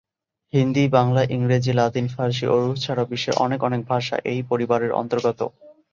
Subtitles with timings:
[0.53, 5.39] হিন্দি, বাংলা, ইংরেজি, লাতিন, ফার্সি ও রুশ ছাড়াও বিশ্বের অনেক অনেক ভাষা এই পরিবারের অন্তর্গত।